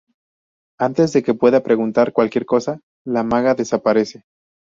[0.79, 4.23] Antes de que pueda preguntar cualquier cosa, la maga desaparece.